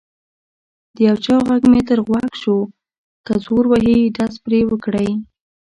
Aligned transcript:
د 0.95 0.97
یو 1.07 1.15
چا 1.25 1.35
غږ 1.47 1.63
مې 1.71 1.81
تر 1.89 1.99
غوږ 2.07 2.29
شو: 2.41 2.57
که 3.25 3.33
زور 3.45 3.63
وهي 3.71 3.99
ډز 4.15 4.33
پرې 4.45 4.59
وکړئ. 4.69 5.09